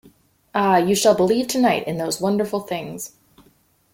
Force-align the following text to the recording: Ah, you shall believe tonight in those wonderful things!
Ah, 0.55 0.77
you 0.77 0.95
shall 0.95 1.13
believe 1.13 1.47
tonight 1.47 1.87
in 1.87 1.99
those 1.99 2.19
wonderful 2.19 2.61
things! 2.61 3.11